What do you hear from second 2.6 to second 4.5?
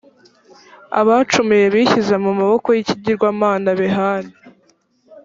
y’ikigirwamana behali.